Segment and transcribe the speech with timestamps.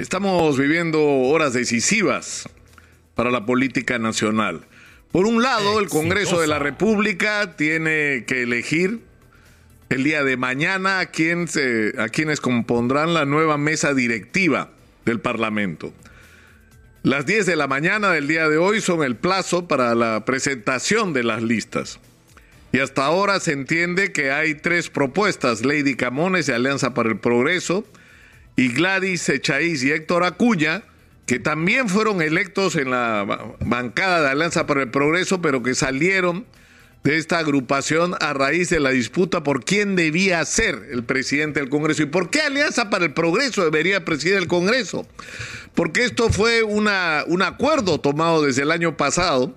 [0.00, 2.48] Estamos viviendo horas decisivas
[3.14, 4.62] para la política nacional.
[5.12, 9.00] Por un lado, el Congreso de la República tiene que elegir
[9.90, 11.10] el día de mañana a,
[11.48, 14.70] se, a quienes compondrán la nueva mesa directiva
[15.04, 15.92] del Parlamento.
[17.02, 21.12] Las 10 de la mañana del día de hoy son el plazo para la presentación
[21.12, 22.00] de las listas.
[22.72, 27.18] Y hasta ahora se entiende que hay tres propuestas, Lady Camones de Alianza para el
[27.18, 27.84] Progreso,
[28.56, 30.82] y Gladys Echaíz y Héctor Acuña,
[31.26, 36.44] que también fueron electos en la bancada de Alianza para el Progreso, pero que salieron
[37.04, 41.70] de esta agrupación a raíz de la disputa por quién debía ser el presidente del
[41.70, 45.06] Congreso y por qué Alianza para el Progreso debería presidir el Congreso.
[45.74, 49.54] Porque esto fue un acuerdo tomado desde el año pasado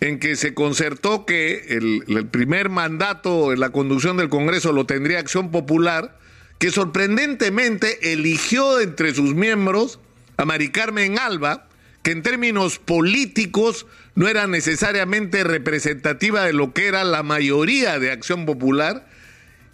[0.00, 4.86] en que se concertó que el, el primer mandato en la conducción del Congreso lo
[4.86, 6.17] tendría Acción Popular
[6.58, 10.00] que sorprendentemente eligió entre sus miembros
[10.36, 11.68] a Mari Carmen Alba,
[12.02, 18.10] que en términos políticos no era necesariamente representativa de lo que era la mayoría de
[18.10, 19.06] Acción Popular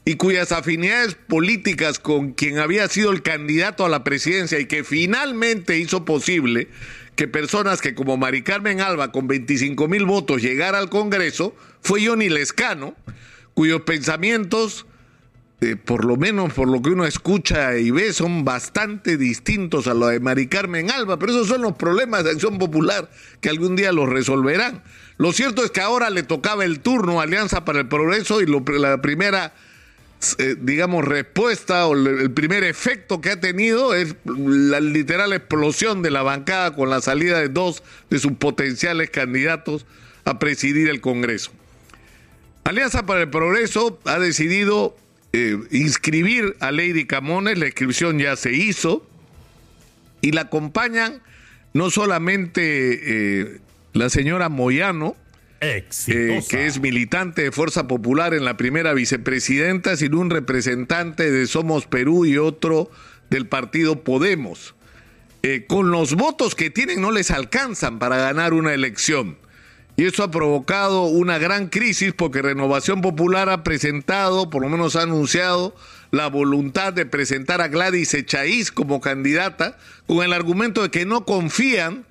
[0.05, 4.85] y cuyas afinidades políticas con quien había sido el candidato a la presidencia y que
[4.85, 6.69] finalmente hizo posible
[7.17, 12.05] que personas que como Mari Carmen Alba con 25 mil votos llegara al Congreso fue
[12.07, 12.95] Johnny Lescano,
[13.55, 14.87] cuyos pensamientos
[15.65, 19.95] eh, por lo menos por lo que uno escucha y ve, son bastante distintos a
[19.95, 23.75] los de Mari Carmen Alba, pero esos son los problemas de Acción Popular que algún
[23.75, 24.83] día los resolverán.
[25.17, 28.47] Lo cierto es que ahora le tocaba el turno a Alianza para el Progreso y
[28.47, 29.55] la primera,
[30.39, 36.11] eh, digamos, respuesta o el primer efecto que ha tenido es la literal explosión de
[36.11, 39.87] la bancada con la salida de dos de sus potenciales candidatos
[40.27, 41.53] a presidir el Congreso.
[42.65, 44.97] Alianza para el Progreso ha decidido
[45.37, 49.05] eh, inscribir a Lady Camones, la inscripción ya se hizo,
[50.21, 51.23] y la acompañan
[51.73, 53.61] no solamente eh,
[53.95, 55.17] la señora Moyano,
[55.61, 55.85] eh,
[56.49, 61.89] que es militante de Fuerza Popular en la primera vicepresidenta, sino un representante de Somos
[61.89, 62.89] Perú y otro
[63.29, 64.77] del partido Podemos.
[65.67, 69.37] con los votos que tienen no les alcanzan para ganar una elección.
[69.97, 74.97] Y eso ha provocado una gran crisis porque Renovación Popular ha presentado, por lo menos
[74.97, 75.75] ha anunciado,
[76.11, 81.25] la voluntad de presentar a Gladys Echaíz como candidata con el argumento de que no
[81.25, 82.07] confían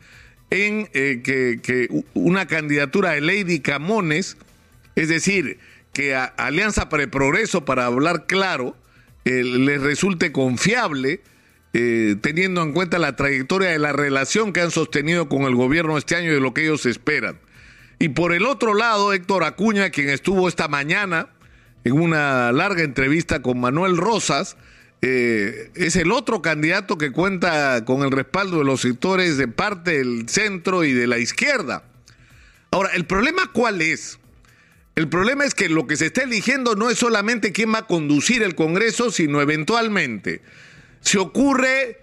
[0.50, 4.38] en eh, que, una candidatura de Lady Camones,
[4.96, 5.58] es decir,
[5.94, 8.78] que Alianza para el Progreso, para hablar claro,
[9.26, 11.22] eh, les resulte confiable,
[11.74, 15.98] eh, teniendo en cuenta la trayectoria de la relación que han sostenido con el gobierno
[15.98, 17.40] este año y de lo que ellos esperan.
[18.00, 21.30] Y por el otro lado, Héctor Acuña, quien estuvo esta mañana
[21.84, 24.58] en una larga entrevista con Manuel Rosas,
[25.02, 29.98] eh, es el otro candidato que cuenta con el respaldo de los sectores de parte
[29.98, 31.84] del centro y de la izquierda.
[32.72, 34.20] Ahora, ¿el problema cuál es?
[34.96, 37.88] El problema es que lo que se está eligiendo no es solamente quién va a
[37.88, 40.42] conducir el Congreso, sino eventualmente,
[41.02, 42.03] si ocurre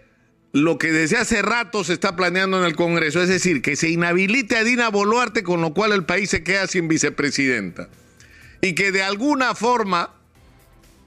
[0.52, 3.88] lo que desde hace rato se está planeando en el Congreso, es decir, que se
[3.88, 7.88] inhabilite a Dina Boluarte, con lo cual el país se queda sin vicepresidenta.
[8.60, 10.10] Y que de alguna forma,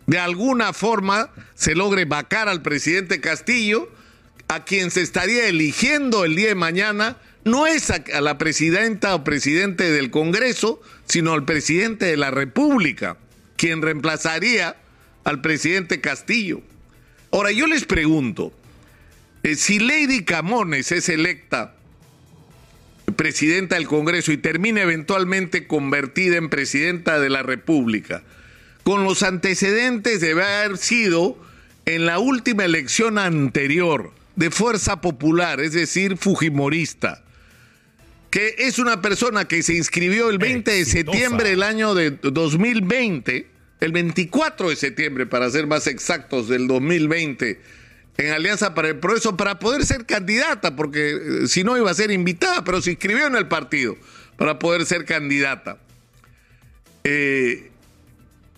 [0.07, 3.91] de alguna forma, se logre vacar al presidente Castillo,
[4.47, 9.23] a quien se estaría eligiendo el día de mañana, no es a, la presidenta o
[9.25, 13.17] presidente del Congreso, sino al presidente de la República,
[13.57, 14.77] quien reemplazaría
[15.25, 16.61] al presidente Castillo.
[17.31, 18.53] Ahora, yo les pregunto,
[19.43, 21.75] eh, si Lady Camones es electa
[23.15, 28.23] presidenta del Congreso y termina eventualmente convertida en presidenta de la República,
[28.83, 31.37] con los antecedentes de haber sido
[31.85, 37.23] en la última elección anterior de Fuerza Popular, es decir, Fujimorista,
[38.29, 43.47] que es una persona que se inscribió el 20 de septiembre del año de 2020,
[43.79, 47.82] el 24 de septiembre para ser más exactos del 2020
[48.18, 51.11] en Alianza para el Progreso para poder ser candidata, porque
[51.43, 53.97] eh, si no iba a ser invitada, pero se inscribió en el partido
[54.37, 55.78] para poder ser candidata.
[57.03, 57.72] Eh,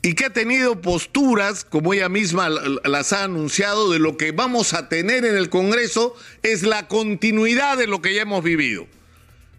[0.01, 4.73] y que ha tenido posturas, como ella misma las ha anunciado, de lo que vamos
[4.73, 8.87] a tener en el Congreso es la continuidad de lo que ya hemos vivido.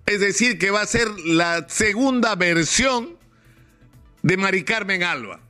[0.05, 3.17] Es decir, que va a ser la segunda versión
[4.23, 5.41] de Mari Carmen Alba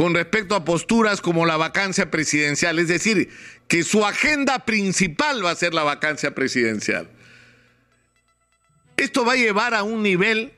[0.00, 2.78] con respecto a posturas como la vacancia presidencial.
[2.78, 3.28] Es decir,
[3.68, 7.10] que su agenda principal va a ser la vacancia presidencial.
[8.96, 10.54] Esto va a llevar a un nivel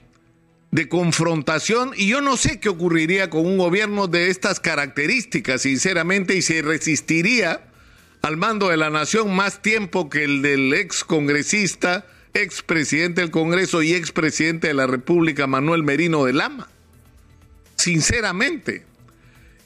[0.70, 6.36] de confrontación y yo no sé qué ocurriría con un gobierno de estas características, sinceramente,
[6.36, 7.64] y se resistiría
[8.22, 13.32] al mando de la nación más tiempo que el del ex congresista, ex presidente del
[13.32, 16.68] Congreso y ex presidente de la República, Manuel Merino de Lama.
[17.74, 18.91] Sinceramente.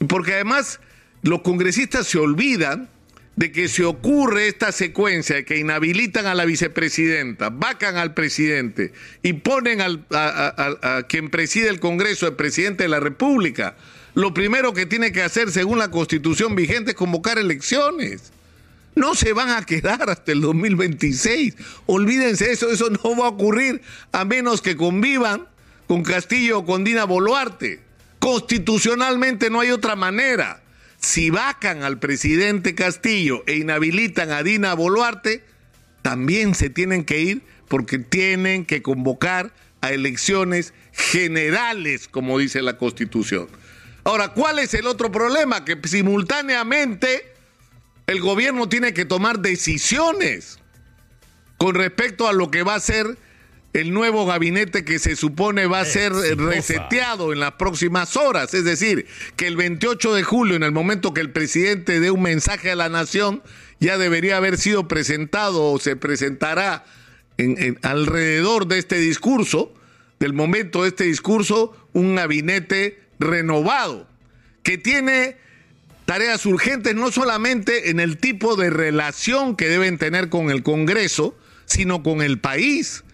[0.09, 0.81] Porque además
[1.23, 2.89] los congresistas se olvidan
[3.37, 8.93] de que se ocurre esta secuencia de que inhabilitan a la vicepresidenta, vacan al presidente
[9.23, 13.77] y ponen al, a, quien preside el Congreso, el presidente de la República,
[14.15, 18.33] lo primero que tiene que hacer según la constitución vigente es convocar elecciones.
[18.95, 21.55] No se van a quedar hasta el 2026.
[21.85, 23.83] Olvídense eso, eso no va a ocurrir
[24.13, 25.47] a menos que convivan
[25.87, 27.86] con Castillo o con Dina Boluarte.
[28.27, 30.61] Constitucionalmente no hay otra manera
[30.99, 35.45] si vacan al presidente Castillo e inhabilitan a Dina Boluarte,
[36.03, 42.79] también se tienen que ir porque tienen que convocar a elecciones generales, como dice la
[42.79, 43.47] Constitución.
[44.03, 45.65] Ahora, ¿cuál es el otro problema?
[45.65, 47.33] Que simultáneamente
[48.09, 50.59] el gobierno tiene que tomar decisiones
[51.59, 53.17] con respecto a lo que va a ser
[53.77, 58.55] el nuevo gabinete que se supone va a ser reseteado en las próximas horas.
[58.55, 59.07] Es decir,
[59.37, 62.77] que el 28 de julio, en el momento que el presidente dé un mensaje a
[62.77, 63.43] la nación,
[63.79, 66.87] ya debería haber sido presentado o se presentará
[67.37, 69.75] en, alrededor de este discurso,
[70.21, 74.09] del momento de este discurso, un gabinete renovado,
[74.63, 75.37] que tiene
[76.07, 81.37] tareas urgentes no solamente en el tipo de relación que deben tener con el Congreso,
[81.67, 83.05] sino con el país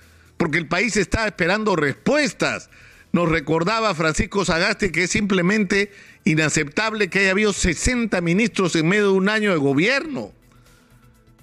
[0.43, 2.69] porque el país está esperando respuestas.
[3.13, 5.93] Nos recordaba Francisco Sagasti que es simplemente
[6.25, 10.33] inaceptable que haya habido 60 ministros en medio de un año de gobierno,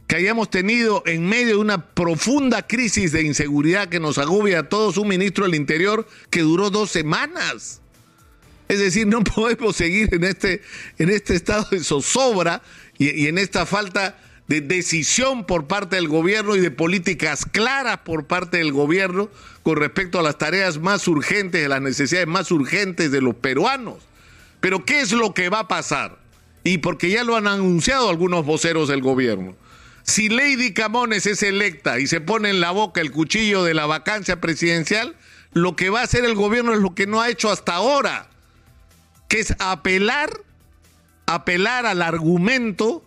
[0.05, 4.67] que hayamos tenido en medio de una profunda crisis de inseguridad que nos agobia a
[4.67, 7.79] todos un ministro del Interior que duró dos semanas.
[8.67, 10.61] Es decir, no podemos seguir en este,
[10.97, 12.61] en este estado de zozobra
[12.97, 14.19] y, y en esta falta
[14.49, 19.29] de decisión por parte del gobierno y de políticas claras por parte del gobierno
[19.61, 23.99] con respecto a las tareas más urgentes, de las necesidades más urgentes de los peruanos.
[24.59, 26.17] Pero ¿qué es lo que va a pasar?
[26.63, 29.55] Y porque ya lo han anunciado algunos voceros del gobierno.
[30.01, 33.85] Si Lady Camones es electa y se pone en la boca el cuchillo de la
[33.85, 35.15] vacancia presidencial,
[35.53, 38.27] lo que va a hacer el gobierno es lo que no ha hecho hasta ahora,
[39.27, 40.31] que es apelar,
[41.27, 43.03] apelar al argumento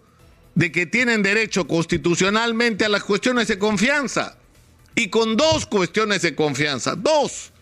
[0.54, 4.36] de que tienen derecho constitucionalmente a las cuestiones de confianza.
[4.94, 7.52] Y con dos cuestiones de confianza, dos,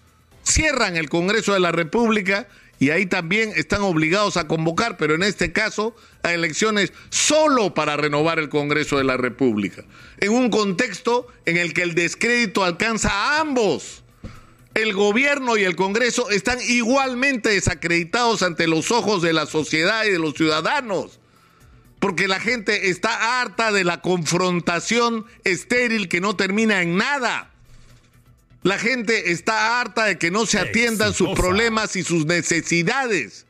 [0.42, 2.48] cierran el Congreso de la República
[2.80, 7.96] y ahí también están obligados a convocar, pero en este caso a elecciones solo para
[7.96, 9.84] renovar el Congreso de la República,
[10.18, 14.02] en un contexto en el que el descrédito alcanza a ambos.
[14.72, 20.10] El gobierno y el Congreso están igualmente desacreditados ante los ojos de la sociedad y
[20.10, 21.20] de los ciudadanos
[22.00, 27.50] porque la gente está harta de la confrontación estéril que no termina en nada.
[28.62, 33.46] La gente está harta de que no se atiendan sus problemas y sus necesidades.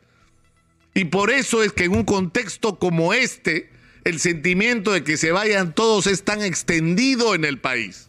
[0.95, 3.71] Y por eso es que en un contexto como este,
[4.03, 8.09] el sentimiento de que se vayan todos es tan extendido en el país.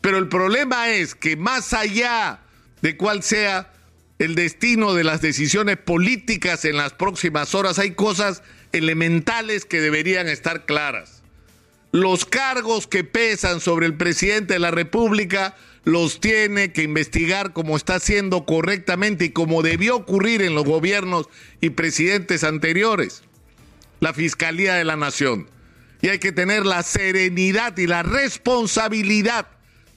[0.00, 2.40] Pero el problema es que más allá
[2.82, 3.72] de cuál sea
[4.18, 10.28] el destino de las decisiones políticas en las próximas horas, hay cosas elementales que deberían
[10.28, 11.22] estar claras.
[11.92, 17.76] Los cargos que pesan sobre el presidente de la República los tiene que investigar como
[17.76, 21.28] está haciendo correctamente y como debió ocurrir en los gobiernos
[21.60, 23.22] y presidentes anteriores.
[24.00, 25.48] La Fiscalía de la Nación.
[26.02, 29.46] Y hay que tener la serenidad y la responsabilidad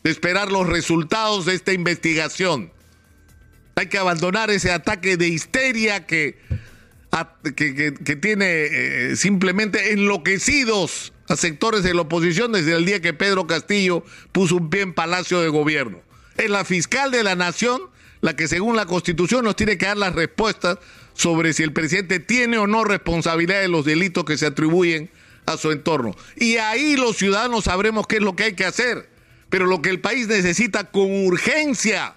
[0.03, 2.71] de esperar los resultados de esta investigación.
[3.75, 6.39] Hay que abandonar ese ataque de histeria que
[7.55, 13.47] que, tiene eh, simplemente enloquecidos a sectores de la oposición desde el día que Pedro
[13.47, 16.01] Castillo puso un pie en Palacio de Gobierno.
[16.37, 17.81] Es la fiscal de la nación
[18.21, 20.77] la que según la Constitución nos tiene que dar las respuestas
[21.13, 25.09] sobre si el presidente tiene o no responsabilidad de los delitos que se atribuyen
[25.45, 26.15] a su entorno.
[26.35, 29.09] Y ahí los ciudadanos sabremos qué es lo que hay que hacer.
[29.49, 32.15] Pero lo que el país necesita con urgencia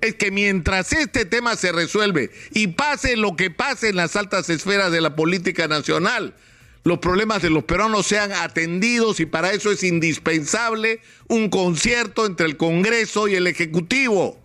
[0.00, 4.48] es que mientras este tema se resuelve y pase lo que pase en las altas
[4.50, 6.34] esferas de la política nacional,
[6.84, 12.46] los problemas de los peruanos sean atendidos y para eso es indispensable un concierto entre
[12.46, 14.40] el Congreso y el Ejecutivo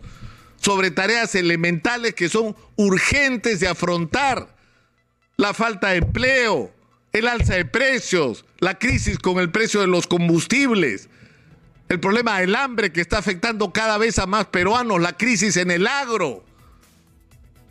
[0.62, 4.56] sobre tareas elementales que son urgentes de afrontar.
[5.38, 6.72] La falta de empleo,
[7.14, 11.10] el alza de precios, la crisis con el precio de los combustibles,
[11.92, 15.72] el problema del hambre que está afectando cada vez a más peruanos, la crisis en
[15.72, 16.42] el agro.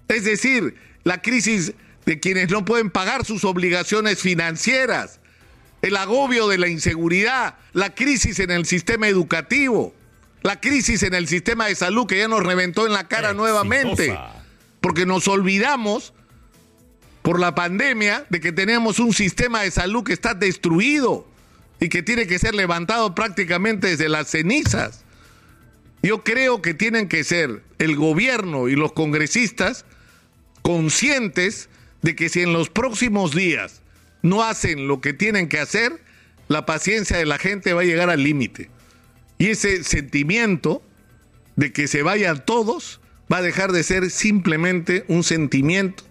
[0.08, 0.74] Es decir,
[1.04, 1.72] la crisis
[2.04, 5.20] de quienes no pueden pagar sus obligaciones financieras,
[5.80, 9.94] el agobio de la inseguridad, la crisis en el sistema educativo,
[10.42, 14.18] la crisis en el sistema de salud que ya nos reventó en la cara nuevamente,
[14.82, 16.12] porque nos olvidamos
[17.22, 21.29] por la pandemia de que tenemos un sistema de salud que está destruido
[21.80, 25.04] y que tiene que ser levantado prácticamente desde las cenizas.
[26.02, 29.84] Yo creo que tienen que ser el gobierno y los congresistas
[30.62, 31.68] conscientes
[32.02, 33.80] de que si en los próximos días
[34.22, 36.02] no hacen lo que tienen que hacer,
[36.48, 38.70] la paciencia de la gente va a llegar al límite.
[39.38, 40.82] Y ese sentimiento
[41.56, 43.00] de que se vayan todos
[43.32, 46.04] va a dejar de ser simplemente un sentimiento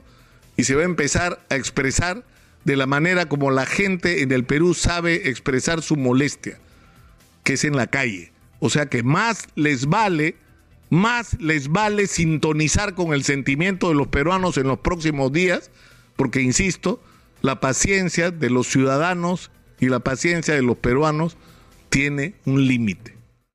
[0.57, 2.23] y se va a empezar a expresar
[2.65, 6.59] de la manera como la gente en el Perú sabe expresar su molestia,
[7.43, 8.31] que es en la calle.
[8.59, 10.35] O sea que más les vale,
[10.89, 15.71] más les vale sintonizar con el sentimiento de los peruanos en los próximos días,
[16.15, 17.01] porque insisto,
[17.41, 21.37] la paciencia de los ciudadanos y la paciencia de los peruanos
[21.89, 23.18] tiene un límite.